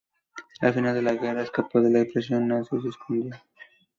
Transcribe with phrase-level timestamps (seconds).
[0.61, 3.35] Al final de la guerra, escapó de la prisión nazi y se escondió.